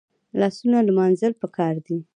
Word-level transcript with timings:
لاسونه 0.39 0.77
لمانځل 0.87 1.33
پکار 1.41 1.75
دي 1.85 1.97